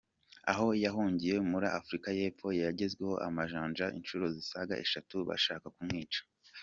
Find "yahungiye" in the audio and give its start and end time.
0.83-1.35